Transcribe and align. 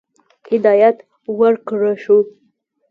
هدایت 0.49 0.97
ورکړه 1.39 1.91
شو. 2.03 2.17